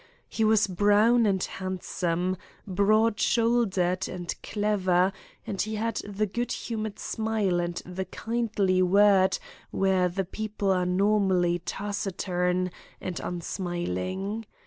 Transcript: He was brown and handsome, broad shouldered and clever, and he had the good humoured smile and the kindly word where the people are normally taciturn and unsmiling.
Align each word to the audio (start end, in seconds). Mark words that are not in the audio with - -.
He 0.27 0.43
was 0.43 0.65
brown 0.65 1.27
and 1.27 1.43
handsome, 1.43 2.35
broad 2.65 3.19
shouldered 3.19 4.07
and 4.09 4.33
clever, 4.41 5.13
and 5.45 5.61
he 5.61 5.75
had 5.75 5.97
the 5.97 6.25
good 6.25 6.51
humoured 6.51 6.97
smile 6.97 7.59
and 7.59 7.75
the 7.85 8.05
kindly 8.05 8.81
word 8.81 9.37
where 9.69 10.09
the 10.09 10.25
people 10.25 10.71
are 10.71 10.87
normally 10.87 11.59
taciturn 11.59 12.71
and 12.99 13.19
unsmiling. 13.19 14.47